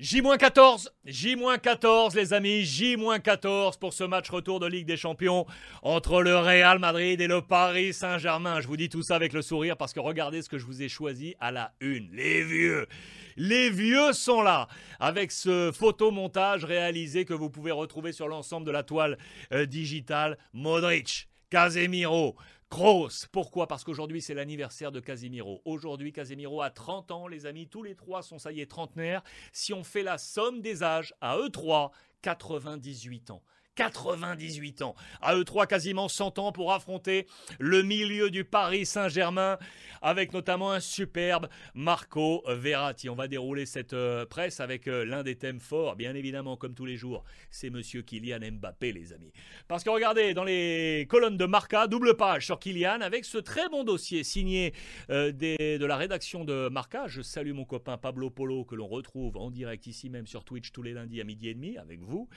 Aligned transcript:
J-14, 0.00 0.88
J-14 1.04 2.16
les 2.16 2.32
amis, 2.32 2.64
J-14 2.64 3.78
pour 3.78 3.92
ce 3.92 4.02
match 4.02 4.28
retour 4.28 4.58
de 4.58 4.66
Ligue 4.66 4.88
des 4.88 4.96
Champions 4.96 5.46
entre 5.82 6.20
le 6.20 6.36
Real 6.36 6.80
Madrid 6.80 7.20
et 7.20 7.28
le 7.28 7.42
Paris 7.42 7.94
Saint-Germain. 7.94 8.60
Je 8.60 8.66
vous 8.66 8.76
dis 8.76 8.88
tout 8.88 9.02
ça 9.02 9.14
avec 9.14 9.32
le 9.32 9.40
sourire 9.40 9.76
parce 9.76 9.92
que 9.92 10.00
regardez 10.00 10.42
ce 10.42 10.48
que 10.48 10.58
je 10.58 10.66
vous 10.66 10.82
ai 10.82 10.88
choisi 10.88 11.36
à 11.38 11.52
la 11.52 11.74
une. 11.78 12.08
Les 12.10 12.42
vieux, 12.42 12.88
les 13.36 13.70
vieux 13.70 14.12
sont 14.12 14.42
là 14.42 14.66
avec 14.98 15.30
ce 15.30 15.70
photomontage 15.70 16.64
réalisé 16.64 17.24
que 17.24 17.34
vous 17.34 17.48
pouvez 17.48 17.70
retrouver 17.70 18.10
sur 18.10 18.26
l'ensemble 18.26 18.66
de 18.66 18.72
la 18.72 18.82
toile 18.82 19.16
euh, 19.52 19.64
digitale. 19.64 20.38
Modric, 20.52 21.28
Casemiro, 21.50 22.34
Kroos. 22.74 23.28
Pourquoi? 23.30 23.68
Parce 23.68 23.84
qu'aujourd'hui, 23.84 24.20
c'est 24.20 24.34
l'anniversaire 24.34 24.90
de 24.90 24.98
Casemiro. 24.98 25.62
Aujourd'hui, 25.64 26.12
Casemiro 26.12 26.60
a 26.60 26.70
30 26.70 27.12
ans, 27.12 27.28
les 27.28 27.46
amis. 27.46 27.68
Tous 27.68 27.84
les 27.84 27.94
trois 27.94 28.20
sont, 28.20 28.36
ça 28.36 28.50
y 28.50 28.60
est, 28.60 28.66
trentenaires. 28.66 29.22
Si 29.52 29.72
on 29.72 29.84
fait 29.84 30.02
la 30.02 30.18
somme 30.18 30.60
des 30.60 30.82
âges, 30.82 31.14
à 31.20 31.38
eux 31.38 31.50
trois, 31.50 31.92
98 32.22 33.30
ans. 33.30 33.44
98 33.74 34.82
ans. 34.82 34.94
À 35.20 35.36
eux 35.36 35.44
trois, 35.44 35.66
quasiment 35.66 36.08
100 36.08 36.38
ans 36.38 36.52
pour 36.52 36.72
affronter 36.72 37.26
le 37.58 37.82
milieu 37.82 38.30
du 38.30 38.44
Paris 38.44 38.86
Saint-Germain 38.86 39.58
avec 40.02 40.32
notamment 40.32 40.70
un 40.72 40.80
superbe 40.80 41.48
Marco 41.74 42.44
Verratti. 42.46 43.08
On 43.08 43.14
va 43.14 43.26
dérouler 43.26 43.66
cette 43.66 43.94
euh, 43.94 44.26
presse 44.26 44.60
avec 44.60 44.86
euh, 44.86 45.04
l'un 45.04 45.22
des 45.22 45.36
thèmes 45.36 45.60
forts, 45.60 45.96
bien 45.96 46.14
évidemment, 46.14 46.56
comme 46.56 46.74
tous 46.74 46.84
les 46.84 46.96
jours. 46.96 47.24
C'est 47.50 47.70
monsieur 47.70 48.02
Kylian 48.02 48.40
Mbappé, 48.52 48.92
les 48.92 49.12
amis. 49.12 49.32
Parce 49.66 49.82
que 49.82 49.90
regardez, 49.90 50.34
dans 50.34 50.44
les 50.44 51.06
colonnes 51.08 51.38
de 51.38 51.46
Marca, 51.46 51.86
double 51.86 52.16
page 52.16 52.44
sur 52.44 52.58
Kylian 52.58 53.00
avec 53.00 53.24
ce 53.24 53.38
très 53.38 53.68
bon 53.70 53.82
dossier 53.82 54.24
signé 54.24 54.74
euh, 55.10 55.32
de 55.32 55.84
la 55.84 55.96
rédaction 55.96 56.44
de 56.44 56.68
Marca. 56.68 57.06
Je 57.06 57.22
salue 57.22 57.52
mon 57.52 57.64
copain 57.64 57.96
Pablo 57.96 58.30
Polo 58.30 58.64
que 58.64 58.74
l'on 58.74 58.86
retrouve 58.86 59.36
en 59.36 59.50
direct 59.50 59.86
ici 59.86 60.10
même 60.10 60.26
sur 60.26 60.44
Twitch 60.44 60.72
tous 60.72 60.82
les 60.82 60.92
lundis 60.92 61.20
à 61.20 61.24
midi 61.24 61.48
et 61.48 61.54
demi 61.54 61.78
avec 61.78 62.00
vous. 62.00 62.28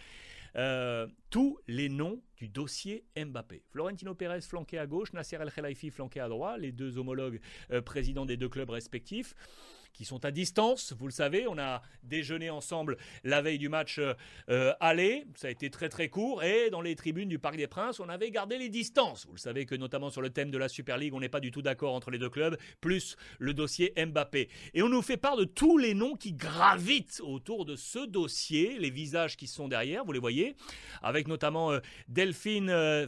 Euh, 0.57 1.05
tous 1.29 1.59
les 1.67 1.87
noms 1.87 2.19
du 2.35 2.47
dossier 2.47 3.05
Mbappé. 3.15 3.61
Florentino 3.69 4.15
Pérez 4.15 4.41
flanqué 4.41 4.79
à 4.79 4.87
gauche, 4.87 5.13
Nasser 5.13 5.35
El 5.35 5.51
Khelaifi 5.51 5.91
flanqué 5.91 6.19
à 6.19 6.27
droite, 6.27 6.59
les 6.59 6.71
deux 6.71 6.97
homologues 6.97 7.39
euh, 7.71 7.81
présidents 7.81 8.25
des 8.25 8.37
deux 8.37 8.49
clubs 8.49 8.69
respectifs 8.69 9.35
qui 9.97 10.05
sont 10.05 10.23
à 10.23 10.31
distance. 10.31 10.93
Vous 10.97 11.07
le 11.07 11.11
savez, 11.11 11.47
on 11.47 11.57
a 11.57 11.81
déjeuné 12.03 12.51
ensemble 12.51 12.97
la 13.23 13.41
veille 13.41 13.57
du 13.57 13.67
match 13.67 13.99
euh, 13.99 14.73
aller. 14.79 15.25
Ça 15.35 15.47
a 15.47 15.51
été 15.51 15.71
très 15.71 15.89
très 15.89 16.07
court. 16.07 16.43
Et 16.43 16.69
dans 16.69 16.81
les 16.81 16.95
tribunes 16.95 17.29
du 17.29 17.39
Parc 17.39 17.57
des 17.57 17.67
Princes, 17.67 17.99
on 17.99 18.07
avait 18.07 18.29
gardé 18.29 18.57
les 18.57 18.69
distances. 18.69 19.25
Vous 19.25 19.33
le 19.33 19.39
savez 19.39 19.65
que 19.65 19.73
notamment 19.73 20.11
sur 20.11 20.21
le 20.21 20.29
thème 20.29 20.51
de 20.51 20.57
la 20.57 20.69
Super 20.69 20.97
League, 20.97 21.15
on 21.15 21.19
n'est 21.19 21.29
pas 21.29 21.39
du 21.39 21.49
tout 21.49 21.63
d'accord 21.63 21.95
entre 21.95 22.11
les 22.11 22.19
deux 22.19 22.29
clubs, 22.29 22.57
plus 22.79 23.17
le 23.39 23.55
dossier 23.55 23.93
Mbappé. 23.97 24.49
Et 24.75 24.83
on 24.83 24.89
nous 24.89 25.01
fait 25.01 25.17
part 25.17 25.35
de 25.35 25.45
tous 25.45 25.79
les 25.79 25.95
noms 25.95 26.15
qui 26.15 26.33
gravitent 26.33 27.21
autour 27.23 27.65
de 27.65 27.75
ce 27.75 28.05
dossier, 28.05 28.77
les 28.77 28.91
visages 28.91 29.35
qui 29.35 29.47
sont 29.47 29.67
derrière, 29.67 30.05
vous 30.05 30.11
les 30.11 30.19
voyez, 30.19 30.55
avec 31.01 31.27
notamment 31.27 31.71
euh, 31.71 31.79
Delphine 32.07 32.69
euh, 32.69 33.07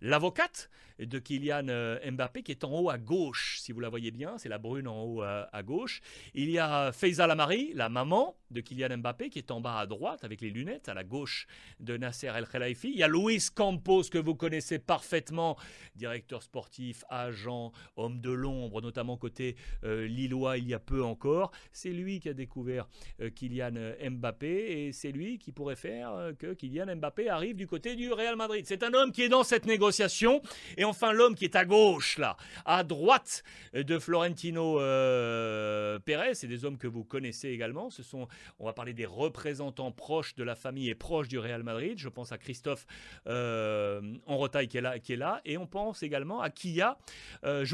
l'avocate 0.00 0.70
de 1.06 1.18
Kylian 1.18 1.68
euh, 1.68 2.10
Mbappé 2.10 2.42
qui 2.42 2.52
est 2.52 2.64
en 2.64 2.72
haut 2.72 2.90
à 2.90 2.98
gauche, 2.98 3.58
si 3.60 3.72
vous 3.72 3.80
la 3.80 3.88
voyez 3.88 4.10
bien, 4.10 4.38
c'est 4.38 4.48
la 4.48 4.58
brune 4.58 4.88
en 4.88 5.02
haut 5.04 5.22
à, 5.22 5.62
gauche. 5.62 6.00
Il 6.34 6.50
y 6.50 6.58
a 6.58 6.92
Faiza 6.92 7.26
Lamari, 7.26 7.72
la 7.74 7.88
maman 7.88 8.36
de 8.52 8.60
Kylian 8.60 8.98
Mbappé, 8.98 9.30
qui 9.30 9.38
est 9.38 9.50
en 9.50 9.60
bas 9.60 9.78
à 9.78 9.86
droite 9.86 10.24
avec 10.24 10.40
les 10.40 10.50
lunettes, 10.50 10.88
à 10.88 10.94
la 10.94 11.04
gauche 11.04 11.46
de 11.80 11.96
Nasser 11.96 12.28
El 12.28 12.46
Khelaifi. 12.46 12.90
Il 12.90 12.98
y 12.98 13.02
a 13.02 13.08
Luis 13.08 13.48
Campos 13.54 14.04
que 14.10 14.18
vous 14.18 14.34
connaissez 14.34 14.78
parfaitement, 14.78 15.56
directeur 15.96 16.42
sportif, 16.42 17.04
agent, 17.08 17.72
homme 17.96 18.20
de 18.20 18.30
l'ombre, 18.30 18.80
notamment 18.80 19.16
côté 19.16 19.56
euh, 19.84 20.06
lillois 20.06 20.58
il 20.58 20.68
y 20.68 20.74
a 20.74 20.78
peu 20.78 21.02
encore. 21.02 21.50
C'est 21.72 21.90
lui 21.90 22.20
qui 22.20 22.28
a 22.28 22.34
découvert 22.34 22.88
euh, 23.20 23.30
Kylian 23.30 23.94
Mbappé 24.10 24.86
et 24.86 24.92
c'est 24.92 25.12
lui 25.12 25.38
qui 25.38 25.52
pourrait 25.52 25.76
faire 25.76 26.32
que 26.38 26.54
Kylian 26.54 26.96
Mbappé 26.96 27.28
arrive 27.28 27.56
du 27.56 27.66
côté 27.66 27.96
du 27.96 28.12
Real 28.12 28.36
Madrid. 28.36 28.64
C'est 28.66 28.82
un 28.82 28.94
homme 28.94 29.12
qui 29.12 29.22
est 29.22 29.28
dans 29.28 29.44
cette 29.44 29.66
négociation 29.66 30.42
et 30.76 30.84
enfin, 30.84 31.12
l'homme 31.12 31.34
qui 31.34 31.44
est 31.44 31.56
à 31.56 31.64
gauche, 31.64 32.18
là, 32.18 32.36
à 32.64 32.84
droite 32.84 33.42
de 33.72 33.98
Florentino 33.98 34.80
euh, 34.80 35.98
Pérez, 35.98 36.34
c'est 36.34 36.46
des 36.46 36.64
hommes 36.64 36.78
que 36.78 36.86
vous 36.86 37.04
connaissez 37.04 37.48
également. 37.48 37.90
Ce 37.90 38.02
sont, 38.02 38.28
on 38.58 38.66
va 38.66 38.72
parler 38.72 38.92
des 38.92 39.06
représentants 39.06 39.92
proches 39.92 40.34
de 40.34 40.44
la 40.44 40.54
famille 40.54 40.88
et 40.88 40.94
proches 40.94 41.28
du 41.28 41.38
Real 41.38 41.62
Madrid. 41.62 41.98
Je 41.98 42.08
pense 42.08 42.32
à 42.32 42.38
Christophe 42.38 42.86
euh, 43.26 44.00
Enrotaille 44.26 44.68
qui 44.68 44.78
est 44.78 45.16
là, 45.16 45.40
et 45.44 45.58
on 45.58 45.66
pense 45.66 46.02
également 46.02 46.40
à 46.40 46.50
Kia 46.50 46.98
euh, 47.44 47.64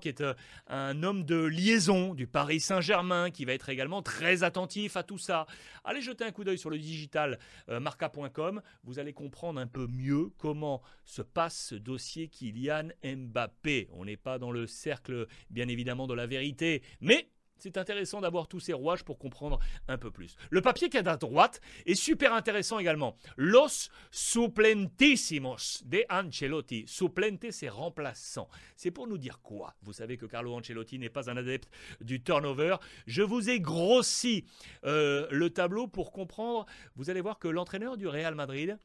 qui 0.00 0.08
est 0.08 0.20
euh, 0.20 0.34
un 0.68 1.02
homme 1.02 1.24
de 1.24 1.36
liaison 1.36 2.14
du 2.14 2.26
Paris 2.26 2.60
Saint-Germain, 2.60 3.30
qui 3.30 3.44
va 3.44 3.52
être 3.52 3.68
également 3.68 4.02
très 4.02 4.42
attentif 4.42 4.96
à 4.96 5.02
tout 5.02 5.18
ça. 5.18 5.46
Allez 5.84 6.00
jeter 6.00 6.24
un 6.24 6.30
coup 6.30 6.44
d'œil 6.44 6.58
sur 6.58 6.70
le 6.70 6.78
digital 6.78 7.38
marca.com. 7.68 8.62
Vous 8.84 8.98
allez 8.98 9.12
comprendre 9.12 9.60
un 9.60 9.66
peu 9.66 9.86
mieux 9.86 10.30
comment 10.38 10.82
se 11.04 11.22
passe 11.22 11.68
ce 11.70 11.74
dossier 11.74 12.28
Kylian 12.28 12.88
Mbappé. 13.04 13.88
On 13.92 14.04
n'est 14.04 14.16
pas 14.16 14.38
dans 14.38 14.50
le 14.50 14.66
cercle, 14.66 15.26
bien 15.50 15.68
évidemment, 15.68 16.06
de 16.06 16.14
la 16.14 16.26
vérité, 16.26 16.82
mais 17.00 17.28
c'est 17.60 17.76
intéressant 17.76 18.20
d'avoir 18.20 18.48
tous 18.48 18.60
ces 18.60 18.72
rouages 18.72 19.04
pour 19.04 19.18
comprendre 19.18 19.58
un 19.88 19.98
peu 19.98 20.10
plus. 20.10 20.36
Le 20.50 20.60
papier 20.60 20.88
qui 20.88 20.96
est 20.96 21.08
à 21.08 21.16
droite 21.16 21.60
est 21.86 21.94
super 21.94 22.34
intéressant 22.34 22.78
également. 22.78 23.16
Los 23.36 23.90
suplentissimos 24.10 25.82
de 25.84 26.04
Ancelotti. 26.10 26.84
Suplente, 26.86 27.50
c'est 27.50 27.68
remplaçant. 27.68 28.48
C'est 28.76 28.90
pour 28.90 29.06
nous 29.06 29.18
dire 29.18 29.40
quoi? 29.42 29.74
Vous 29.82 29.92
savez 29.92 30.16
que 30.16 30.26
Carlo 30.26 30.54
Ancelotti 30.54 30.98
n'est 30.98 31.08
pas 31.08 31.30
un 31.30 31.36
adepte 31.36 31.70
du 32.00 32.22
turnover. 32.22 32.76
Je 33.06 33.22
vous 33.22 33.50
ai 33.50 33.60
grossi 33.60 34.44
euh, 34.84 35.26
le 35.30 35.50
tableau 35.50 35.86
pour 35.86 36.12
comprendre. 36.12 36.66
Vous 36.96 37.10
allez 37.10 37.20
voir 37.20 37.38
que 37.38 37.48
l'entraîneur 37.48 37.96
du 37.96 38.06
Real 38.06 38.34
Madrid 38.34 38.78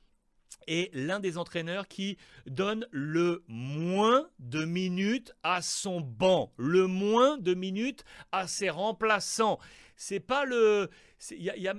est 0.67 0.93
l'un 0.93 1.19
des 1.19 1.37
entraîneurs 1.37 1.87
qui 1.87 2.17
donne 2.47 2.87
le 2.91 3.43
moins 3.47 4.27
de 4.39 4.65
minutes 4.65 5.33
à 5.43 5.61
son 5.61 6.01
banc, 6.01 6.51
le 6.57 6.87
moins 6.87 7.37
de 7.37 7.53
minutes 7.53 8.03
à 8.31 8.47
ses 8.47 8.69
remplaçants. 8.69 9.59
C'est 9.97 10.19
pas 10.19 10.45
le. 10.45 10.89
Il 11.31 11.41
y, 11.41 11.69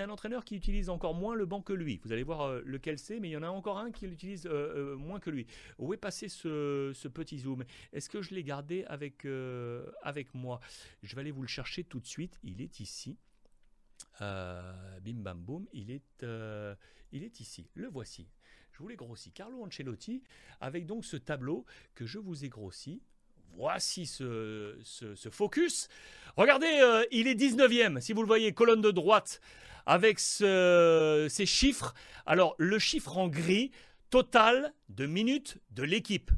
a, 0.00 0.04
un 0.04 0.10
entraîneur 0.10 0.44
qui 0.44 0.54
utilise 0.54 0.88
encore 0.88 1.14
moins 1.14 1.34
le 1.34 1.44
banc 1.44 1.60
que 1.60 1.72
lui. 1.72 2.00
Vous 2.04 2.12
allez 2.12 2.22
voir 2.22 2.42
euh, 2.42 2.62
lequel 2.64 2.98
c'est, 2.98 3.18
mais 3.18 3.28
il 3.28 3.32
y 3.32 3.36
en 3.36 3.42
a 3.42 3.48
encore 3.48 3.78
un 3.78 3.90
qui 3.90 4.06
l'utilise 4.06 4.46
euh, 4.46 4.94
euh, 4.94 4.96
moins 4.96 5.18
que 5.18 5.30
lui. 5.30 5.46
Où 5.78 5.92
est 5.92 5.98
passé 5.98 6.28
ce, 6.28 7.08
petit 7.08 7.40
zoom? 7.40 7.64
Est-ce 7.92 8.08
que 8.08 8.22
je 8.22 8.34
l'ai 8.34 8.44
gardé 8.44 8.84
avec, 8.84 9.26
avec 10.02 10.34
moi? 10.34 10.60
Je 11.02 11.14
vais 11.16 11.22
aller 11.22 11.32
vous 11.32 11.42
le 11.42 11.48
chercher 11.48 11.82
tout 11.82 11.98
de 11.98 12.06
suite. 12.06 12.38
Il 12.44 12.62
est 12.62 12.78
ici. 12.80 13.18
Bim 14.20 15.22
bam 15.22 15.38
boum. 15.38 15.66
Il 15.72 15.90
est 15.90 16.24
il 17.12 17.24
est 17.24 17.40
ici, 17.40 17.66
le 17.74 17.88
voici. 17.88 18.26
Je 18.72 18.78
vous 18.78 18.88
l'ai 18.88 18.96
grossi. 18.96 19.32
Carlo 19.32 19.64
Ancelotti, 19.64 20.22
avec 20.60 20.84
donc 20.84 21.04
ce 21.04 21.16
tableau 21.16 21.64
que 21.94 22.04
je 22.04 22.18
vous 22.18 22.44
ai 22.44 22.48
grossi. 22.48 23.00
Voici 23.56 24.04
ce, 24.04 24.76
focus. 25.30 25.88
Regardez, 26.36 26.80
euh, 26.82 27.04
il 27.10 27.26
est 27.26 27.34
19e, 27.34 28.00
si 28.00 28.12
vous 28.12 28.20
le 28.20 28.26
voyez, 28.26 28.52
colonne 28.52 28.82
de 28.82 28.90
droite, 28.90 29.40
avec 29.86 30.18
ces 30.18 31.46
chiffres. 31.46 31.94
Alors, 32.26 32.54
le 32.58 32.78
chiffre 32.78 33.16
en 33.16 33.28
gris, 33.28 33.70
total 34.10 34.74
de 34.90 35.06
minutes 35.06 35.58
de 35.70 35.82
l'équipe. 35.82 36.30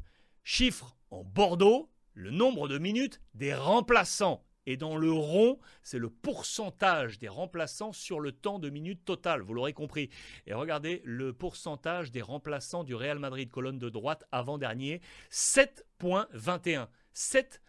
Chiffre 0.45 0.95
en 1.11 1.25
bordeaux, 1.25 1.89
le 2.13 2.31
nombre 2.31 2.69
de 2.69 2.77
minutes 2.77 3.19
des 3.33 3.53
remplaçants. 3.53 4.45
Et 4.65 4.77
dans 4.77 4.97
le 4.97 5.11
rond, 5.11 5.59
c'est 5.81 5.99
le 5.99 6.09
pourcentage 6.09 7.19
des 7.19 7.27
remplaçants 7.27 7.91
sur 7.91 8.19
le 8.19 8.31
temps 8.31 8.59
de 8.59 8.69
minutes 8.69 9.03
total, 9.05 9.41
vous 9.41 9.53
l'aurez 9.53 9.73
compris. 9.73 10.09
Et 10.47 10.53
regardez 10.53 11.01
le 11.05 11.33
pourcentage 11.33 12.11
des 12.11 12.21
remplaçants 12.21 12.83
du 12.83 12.95
Real 12.95 13.19
Madrid, 13.19 13.49
colonne 13.49 13.79
de 13.79 13.89
droite 13.89 14.25
avant-dernier, 14.31 15.01
7.21. 15.31 16.87
7 17.13 17.61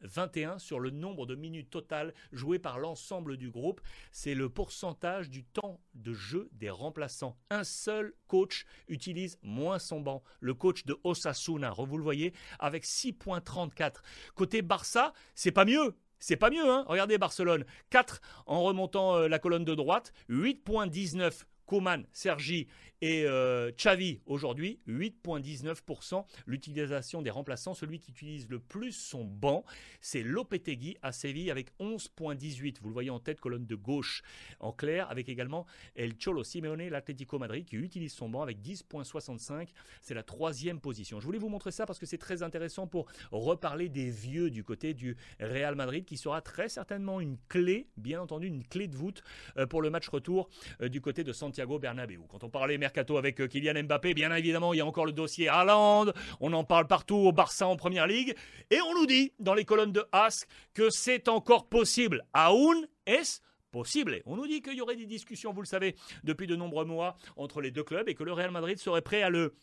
21 0.00 0.58
sur 0.58 0.80
le 0.80 0.90
nombre 0.90 1.26
de 1.26 1.34
minutes 1.34 1.70
totales 1.70 2.14
jouées 2.32 2.58
par 2.58 2.78
l'ensemble 2.78 3.36
du 3.36 3.50
groupe. 3.50 3.80
C'est 4.12 4.34
le 4.34 4.48
pourcentage 4.48 5.30
du 5.30 5.44
temps 5.44 5.80
de 5.94 6.12
jeu 6.12 6.48
des 6.52 6.70
remplaçants. 6.70 7.36
Un 7.50 7.64
seul 7.64 8.12
coach 8.26 8.64
utilise 8.88 9.38
moins 9.42 9.78
son 9.78 10.00
banc. 10.00 10.22
Le 10.40 10.54
coach 10.54 10.84
de 10.84 10.98
Osasuna, 11.04 11.70
vous 11.70 11.96
le 11.96 12.02
voyez, 12.02 12.32
avec 12.58 12.84
6.34. 12.84 13.96
Côté 14.34 14.62
Barça, 14.62 15.12
c'est 15.34 15.52
pas 15.52 15.64
mieux. 15.64 15.96
C'est 16.20 16.36
pas 16.36 16.50
mieux, 16.50 16.68
hein 16.68 16.84
Regardez 16.88 17.16
Barcelone. 17.16 17.64
4 17.90 18.20
en 18.46 18.62
remontant 18.62 19.16
euh, 19.16 19.28
la 19.28 19.38
colonne 19.38 19.64
de 19.64 19.74
droite. 19.74 20.12
8.19 20.28 21.44
Coman, 21.68 22.06
Sergi 22.12 22.66
Et 23.00 23.24
euh, 23.26 23.70
Xavi, 23.76 24.20
aujourd'hui, 24.26 24.80
8,19%. 24.88 26.24
L'utilisation 26.46 27.22
des 27.22 27.30
remplaçants, 27.30 27.74
celui 27.74 28.00
qui 28.00 28.10
utilise 28.10 28.48
le 28.48 28.58
plus 28.58 28.92
son 28.92 29.24
banc, 29.24 29.64
c'est 30.00 30.22
Lopetegui 30.22 30.96
à 31.02 31.12
Séville 31.12 31.50
avec 31.50 31.70
11,18. 31.78 32.78
Vous 32.80 32.88
le 32.88 32.92
voyez 32.92 33.10
en 33.10 33.20
tête, 33.20 33.40
colonne 33.40 33.66
de 33.66 33.76
gauche 33.76 34.22
en 34.58 34.72
clair, 34.72 35.08
avec 35.10 35.28
également 35.28 35.64
El 35.94 36.14
Cholo 36.18 36.42
Simeone, 36.42 36.88
l'Atlético 36.88 37.38
Madrid, 37.38 37.64
qui 37.64 37.76
utilise 37.76 38.12
son 38.12 38.28
banc 38.28 38.42
avec 38.42 38.58
10,65. 38.60 39.68
C'est 40.00 40.14
la 40.14 40.24
troisième 40.24 40.80
position. 40.80 41.20
Je 41.20 41.24
voulais 41.26 41.38
vous 41.38 41.48
montrer 41.48 41.70
ça 41.70 41.86
parce 41.86 42.00
que 42.00 42.06
c'est 42.06 42.18
très 42.18 42.42
intéressant 42.42 42.88
pour 42.88 43.06
reparler 43.30 43.88
des 43.88 44.10
vieux 44.10 44.50
du 44.50 44.64
côté 44.64 44.92
du 44.92 45.16
Real 45.38 45.76
Madrid, 45.76 46.04
qui 46.04 46.16
sera 46.16 46.40
très 46.40 46.68
certainement 46.68 47.20
une 47.20 47.36
clé, 47.48 47.88
bien 47.96 48.20
entendu, 48.20 48.48
une 48.48 48.66
clé 48.66 48.88
de 48.88 48.96
voûte 48.96 49.22
euh, 49.56 49.66
pour 49.66 49.82
le 49.82 49.90
match 49.90 50.08
retour 50.08 50.48
euh, 50.80 50.88
du 50.88 51.00
côté 51.00 51.22
de 51.22 51.32
Santiago 51.32 51.78
Bernabéu. 51.78 52.22
Quand 52.28 52.42
on 52.42 52.50
parlait 52.50 52.78
mercato 52.88 53.18
avec 53.18 53.38
euh, 53.40 53.48
Kylian 53.48 53.84
Mbappé, 53.84 54.14
bien 54.14 54.34
évidemment, 54.34 54.72
il 54.72 54.78
y 54.78 54.80
a 54.80 54.86
encore 54.86 55.04
le 55.04 55.12
dossier 55.12 55.46
Haaland. 55.48 56.06
On 56.40 56.52
en 56.54 56.64
parle 56.64 56.86
partout 56.86 57.16
au 57.16 57.32
Barça 57.32 57.66
en 57.66 57.76
première 57.76 58.06
ligue. 58.06 58.34
Et 58.70 58.80
on 58.80 58.94
nous 58.94 59.04
dit 59.06 59.32
dans 59.38 59.52
les 59.52 59.66
colonnes 59.66 59.92
de 59.92 60.04
Ask 60.12 60.48
que 60.72 60.88
c'est 60.88 61.28
encore 61.28 61.68
possible. 61.68 62.24
Aún 62.32 62.86
es 63.06 63.42
possible. 63.70 64.22
On 64.24 64.36
nous 64.36 64.46
dit 64.46 64.62
qu'il 64.62 64.74
y 64.74 64.80
aurait 64.80 64.96
des 64.96 65.04
discussions, 65.04 65.52
vous 65.52 65.60
le 65.60 65.66
savez, 65.66 65.96
depuis 66.24 66.46
de 66.46 66.56
nombreux 66.56 66.86
mois 66.86 67.18
entre 67.36 67.60
les 67.60 67.70
deux 67.70 67.84
clubs 67.84 68.08
et 68.08 68.14
que 68.14 68.24
le 68.24 68.32
Real 68.32 68.50
Madrid 68.50 68.78
serait 68.78 69.02
prêt 69.02 69.20
à 69.20 69.28
le 69.28 69.54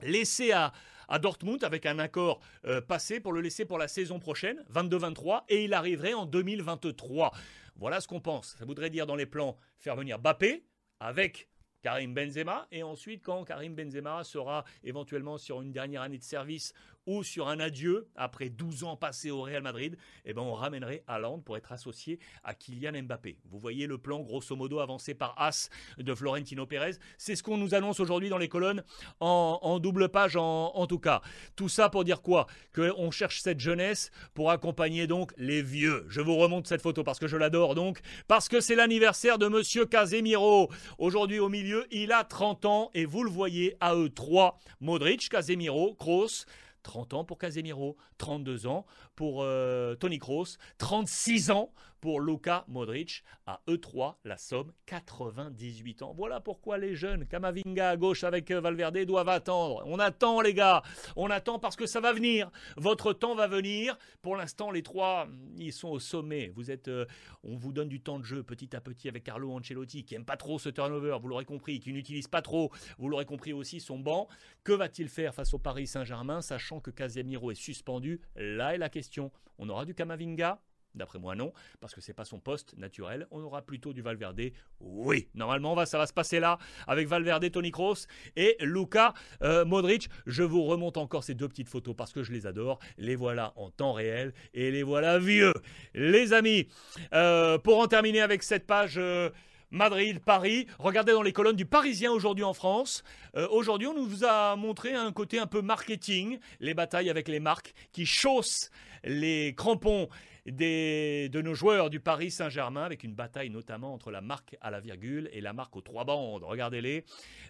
laisser 0.00 0.52
à, 0.52 0.72
à 1.08 1.18
Dortmund 1.18 1.62
avec 1.64 1.84
un 1.84 1.98
accord 1.98 2.40
euh, 2.64 2.80
passé 2.80 3.20
pour 3.20 3.34
le 3.34 3.42
laisser 3.42 3.66
pour 3.66 3.76
la 3.76 3.88
saison 3.88 4.18
prochaine, 4.18 4.64
22-23, 4.72 5.42
et 5.50 5.64
il 5.64 5.74
arriverait 5.74 6.14
en 6.14 6.24
2023. 6.24 7.30
Voilà 7.76 8.00
ce 8.00 8.08
qu'on 8.08 8.20
pense. 8.20 8.56
Ça 8.58 8.64
voudrait 8.64 8.88
dire 8.88 9.06
dans 9.06 9.16
les 9.16 9.26
plans 9.26 9.58
faire 9.76 9.96
venir 9.96 10.18
Bappé 10.18 10.64
avec 10.98 11.48
Karim 11.84 12.14
Benzema, 12.14 12.66
et 12.72 12.82
ensuite 12.82 13.22
quand 13.22 13.44
Karim 13.44 13.74
Benzema 13.74 14.24
sera 14.24 14.64
éventuellement 14.84 15.36
sur 15.36 15.60
une 15.60 15.70
dernière 15.70 16.00
année 16.00 16.16
de 16.16 16.22
service 16.22 16.72
ou 17.06 17.22
sur 17.22 17.48
un 17.48 17.60
adieu 17.60 18.08
après 18.16 18.48
12 18.48 18.84
ans 18.84 18.96
passés 18.96 19.30
au 19.30 19.42
Real 19.42 19.62
Madrid, 19.62 19.96
eh 20.24 20.32
ben 20.32 20.42
on 20.42 20.54
ramènerait 20.54 21.04
Haaland 21.06 21.40
pour 21.40 21.56
être 21.56 21.72
associé 21.72 22.18
à 22.42 22.54
Kylian 22.54 23.02
Mbappé. 23.02 23.38
Vous 23.44 23.58
voyez 23.58 23.86
le 23.86 23.98
plan 23.98 24.20
grosso 24.20 24.56
modo 24.56 24.80
avancé 24.80 25.14
par 25.14 25.34
As 25.38 25.70
de 25.98 26.14
Florentino 26.14 26.66
Pérez. 26.66 26.92
C'est 27.18 27.36
ce 27.36 27.42
qu'on 27.42 27.56
nous 27.56 27.74
annonce 27.74 28.00
aujourd'hui 28.00 28.28
dans 28.28 28.38
les 28.38 28.48
colonnes 28.48 28.82
en, 29.20 29.78
double 29.78 30.08
page 30.08 30.36
en, 30.36 30.86
tout 30.86 30.98
cas. 30.98 31.20
Tout 31.56 31.68
ça 31.68 31.88
pour 31.88 32.04
dire 32.04 32.22
quoi? 32.22 32.46
Qu'on 32.74 33.10
cherche 33.10 33.40
cette 33.40 33.60
jeunesse 33.60 34.10
pour 34.34 34.50
accompagner 34.50 35.06
donc 35.06 35.32
les 35.36 35.62
vieux. 35.62 36.06
Je 36.08 36.20
vous 36.20 36.36
remonte 36.36 36.66
cette 36.66 36.82
photo 36.82 37.04
parce 37.04 37.18
que 37.18 37.26
je 37.26 37.36
l'adore 37.36 37.74
donc, 37.74 38.00
parce 38.28 38.48
que 38.48 38.60
c'est 38.60 38.74
l'anniversaire 38.74 39.38
de 39.38 39.48
Monsieur 39.48 39.86
Casemiro. 39.86 40.70
Aujourd'hui 40.98 41.38
au 41.38 41.48
milieu, 41.48 41.86
il 41.90 42.12
a 42.12 42.24
30 42.24 42.64
ans 42.64 42.90
et 42.94 43.04
vous 43.04 43.22
le 43.24 43.30
voyez 43.30 43.76
à 43.80 43.94
eux 43.94 44.08
trois. 44.08 44.58
Modric, 44.80 45.28
Casemiro, 45.28 45.94
Kroos, 45.94 46.44
30 46.84 47.14
ans 47.14 47.24
pour 47.24 47.38
Casemiro, 47.38 47.96
32 48.18 48.68
ans 48.68 48.86
pour 49.16 49.42
euh, 49.42 49.96
Tony 49.96 50.20
Kroos, 50.20 50.56
36 50.78 51.50
ans 51.50 51.72
pour 52.04 52.20
Luka 52.20 52.66
Modric. 52.68 53.24
À 53.46 53.62
E3, 53.66 54.16
la 54.24 54.36
somme 54.36 54.72
98 54.86 56.02
ans. 56.02 56.14
Voilà 56.14 56.38
pourquoi 56.38 56.76
les 56.76 56.94
jeunes, 56.94 57.26
Kamavinga 57.26 57.90
à 57.90 57.96
gauche 57.96 58.24
avec 58.24 58.50
euh, 58.50 58.60
Valverde, 58.60 58.98
doivent 59.06 59.30
attendre. 59.30 59.82
On 59.86 59.98
attend 59.98 60.42
les 60.42 60.52
gars, 60.52 60.82
on 61.16 61.30
attend 61.30 61.58
parce 61.58 61.76
que 61.76 61.86
ça 61.86 62.00
va 62.00 62.12
venir. 62.12 62.50
Votre 62.76 63.14
temps 63.14 63.34
va 63.34 63.46
venir. 63.46 63.98
Pour 64.20 64.36
l'instant, 64.36 64.70
les 64.70 64.82
trois, 64.82 65.28
ils 65.56 65.72
sont 65.72 65.88
au 65.88 65.98
sommet. 65.98 66.52
Vous 66.54 66.70
êtes, 66.70 66.88
euh, 66.88 67.06
on 67.42 67.56
vous 67.56 67.72
donne 67.72 67.88
du 67.88 68.02
temps 68.02 68.18
de 68.18 68.24
jeu 68.24 68.42
petit 68.42 68.76
à 68.76 68.82
petit 68.82 69.08
avec 69.08 69.24
Carlo 69.24 69.52
Ancelotti 69.52 70.04
qui 70.04 70.14
aime 70.14 70.26
pas 70.26 70.36
trop 70.36 70.58
ce 70.58 70.68
turnover, 70.68 71.16
vous 71.22 71.28
l'aurez 71.28 71.46
compris, 71.46 71.80
qui 71.80 71.92
n'utilise 71.94 72.28
pas 72.28 72.42
trop, 72.42 72.70
vous 72.98 73.08
l'aurez 73.08 73.24
compris 73.24 73.54
aussi 73.54 73.80
son 73.80 73.98
banc. 73.98 74.28
Que 74.62 74.72
va-t-il 74.72 75.08
faire 75.08 75.34
face 75.34 75.54
au 75.54 75.58
Paris 75.58 75.86
Saint-Germain, 75.86 76.42
sachant 76.42 76.73
que 76.80 76.90
Casemiro 76.90 77.50
est 77.50 77.56
suspendu 77.56 78.20
Là 78.36 78.74
est 78.74 78.78
la 78.78 78.88
question. 78.88 79.30
On 79.58 79.68
aura 79.68 79.84
du 79.84 79.94
Kamavinga 79.94 80.60
D'après 80.94 81.18
moi, 81.18 81.34
non, 81.34 81.52
parce 81.80 81.92
que 81.92 82.00
c'est 82.00 82.14
pas 82.14 82.24
son 82.24 82.38
poste 82.38 82.76
naturel. 82.78 83.26
On 83.32 83.42
aura 83.42 83.62
plutôt 83.62 83.92
du 83.92 84.00
Valverde. 84.00 84.52
Oui, 84.80 85.28
normalement, 85.34 85.84
ça 85.86 85.98
va 85.98 86.06
se 86.06 86.12
passer 86.12 86.38
là 86.38 86.58
avec 86.86 87.08
Valverde, 87.08 87.50
Tony 87.50 87.72
Kroos 87.72 88.06
et 88.36 88.56
Luca 88.60 89.12
euh, 89.42 89.64
Modric. 89.64 90.08
Je 90.26 90.44
vous 90.44 90.62
remonte 90.62 90.96
encore 90.96 91.24
ces 91.24 91.34
deux 91.34 91.48
petites 91.48 91.68
photos 91.68 91.96
parce 91.96 92.12
que 92.12 92.22
je 92.22 92.32
les 92.32 92.46
adore. 92.46 92.78
Les 92.96 93.16
voilà 93.16 93.52
en 93.56 93.70
temps 93.70 93.92
réel 93.92 94.34
et 94.52 94.70
les 94.70 94.84
voilà 94.84 95.18
vieux. 95.18 95.54
Les 95.94 96.32
amis, 96.32 96.68
euh, 97.12 97.58
pour 97.58 97.80
en 97.80 97.88
terminer 97.88 98.20
avec 98.20 98.44
cette 98.44 98.66
page. 98.66 98.94
Euh, 98.96 99.30
Madrid, 99.74 100.20
Paris. 100.20 100.68
Regardez 100.78 101.12
dans 101.12 101.22
les 101.22 101.32
colonnes 101.32 101.56
du 101.56 101.66
Parisien 101.66 102.12
aujourd'hui 102.12 102.44
en 102.44 102.54
France. 102.54 103.02
aujourd'hui, 103.50 103.88
on 103.88 103.94
nous 103.94 104.24
a 104.24 104.54
montré 104.54 104.94
un 104.94 105.10
côté 105.10 105.40
un 105.40 105.48
peu 105.48 105.62
marketing, 105.62 106.38
les 106.60 106.74
batailles 106.74 107.10
avec 107.10 107.26
les 107.26 107.40
marques 107.40 107.74
qui 107.92 108.06
chaussent 108.06 108.70
les 109.02 109.52
crampons 109.56 110.08
de 110.46 111.40
nos 111.40 111.54
joueurs 111.54 111.88
du 111.88 112.00
Paris 112.00 112.30
Saint-Germain, 112.30 112.82
avec 112.82 113.02
une 113.02 113.14
bataille 113.14 113.50
notamment 113.50 113.94
entre 113.94 114.10
la 114.10 114.20
marque 114.20 114.56
à 114.60 114.70
la 114.70 114.80
virgule 114.80 115.28
et 115.32 115.40
la 115.40 115.52
marque 115.52 115.74
aux 115.76 115.80
trois 115.80 116.04
bandes. 116.04 116.44
Regardez-les. 116.44 117.04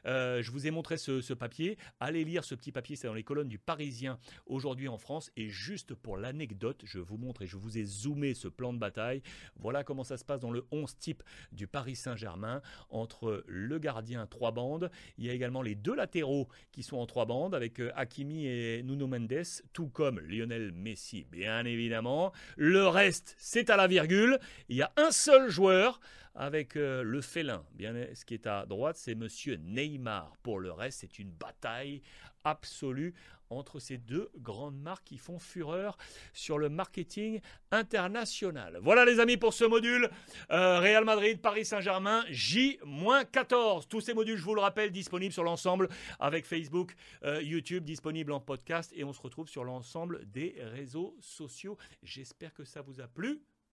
Euh, 0.06 0.43
je 0.43 0.50
vous 0.50 0.67
ai 0.67 0.70
montré 0.70 0.96
ce, 0.96 1.35
papier. 1.35 1.76
Allez 1.99 2.25
lire 2.25 2.44
ce 2.44 2.55
petit 2.55 2.70
papier, 2.70 2.96
c'est 2.96 3.06
dans 3.06 3.14
les 3.14 3.25
colonnes 3.25 3.49
du 3.49 3.58
Parisien 3.58 4.19
aujourd'hui 4.46 4.88
en 4.88 4.99
France. 4.99 5.31
Et 5.37 5.49
juste 5.49 5.94
pour 5.94 6.17
l'anecdote, 6.17 6.82
je 6.85 6.99
vous 6.99 7.17
montre 7.17 7.43
et 7.43 7.46
je 7.46 7.56
vous 7.56 7.79
ai 7.79 7.85
zoomé 7.85 8.35
ce 8.35 8.49
plan 8.49 8.73
de 8.73 8.79
bataille. 8.79 9.23
Voilà 9.56 9.82
comment 9.82 10.05
ça 10.05 10.17
se 10.17 10.25
passe 10.25 10.40
dans 10.40 10.52
le 10.52 10.64
11 10.70 10.97
type 10.99 11.23
du 11.52 11.67
Paris 11.67 11.97
Saint-Germain 11.97 12.62
entre 12.90 13.44
le 13.47 13.79
gardien 13.79 14.26
trois 14.26 14.52
bandes. 14.52 14.90
Il 15.19 15.25
y 15.25 15.31
a 15.31 15.32
également 15.32 15.62
les 15.62 15.75
deux 15.75 15.94
latéraux 15.94 16.49
qui 16.70 16.82
sont 16.82 16.99
en 16.99 17.06
trois 17.06 17.26
bandes 17.26 17.55
avec 17.55 17.81
euh, 17.81 17.90
Hakimi 17.97 18.47
et 18.47 18.82
Nuno 18.85 19.06
Mendes, 19.06 19.44
tout 19.73 19.88
comme 19.88 20.20
Lionel 20.20 20.73
Messi, 20.73 21.26
bien 21.31 21.64
évidemment. 21.64 22.32
Le 22.56 22.84
le 22.85 22.89
reste, 22.89 23.35
c'est 23.39 23.71
à 23.71 23.77
la 23.77 23.87
virgule. 23.87 24.39
Il 24.69 24.77
y 24.77 24.83
a 24.83 24.93
un 24.99 25.11
seul 25.11 25.49
joueur 25.49 26.01
avec 26.35 26.77
euh, 26.77 27.03
le 27.03 27.21
félin. 27.21 27.65
Bien, 27.73 27.95
ce 28.15 28.25
qui 28.25 28.35
est 28.35 28.47
à 28.47 28.67
droite, 28.67 28.97
c'est 28.97 29.15
Monsieur 29.15 29.57
Neymar. 29.57 30.37
Pour 30.43 30.59
le 30.59 30.73
reste, 30.73 31.01
c'est 31.01 31.19
une 31.19 31.31
bataille 31.31 32.03
absolue 32.45 33.15
entre 33.51 33.79
ces 33.79 33.99
deux 33.99 34.31
grandes 34.39 34.79
marques 34.79 35.05
qui 35.05 35.19
font 35.19 35.39
fureur 35.39 35.97
sur 36.33 36.59
le 36.59 36.69
marketing 36.69 37.41
international. 37.71 38.79
Voilà 38.83 39.05
les 39.05 39.21
amis 39.21 39.37
pour 39.37 39.55
ce 39.55 39.65
module 39.65 40.11
euh, 40.51 40.81
Real 40.81 41.05
Madrid, 41.05 41.41
Paris 41.41 41.65
Saint-Germain, 41.65 42.25
J-14. 42.31 43.87
Tous 43.89 44.01
ces 44.01 44.15
modules, 44.15 44.37
je 44.37 44.45
vous 44.45 44.55
le 44.55 44.61
rappelle, 44.61 44.91
disponibles 44.91 45.33
sur 45.33 45.45
l'ensemble 45.45 45.89
avec 46.19 46.47
Facebook, 46.47 46.95
euh, 47.25 47.43
YouTube, 47.43 47.85
disponible 47.85 48.33
en 48.33 48.41
podcast 48.41 48.93
et 48.97 49.05
on 49.05 49.13
se 49.13 49.21
retrouve 49.21 49.49
sur 49.49 49.65
l'ensemble 49.65 50.25
des 50.31 50.57
réseaux 50.59 51.17
sociaux. 51.21 51.77
J'espère 52.03 52.55
que 52.55 52.65
ça 52.65 52.83
vous 52.83 53.01
a 53.01 53.07
plu. 53.07 53.43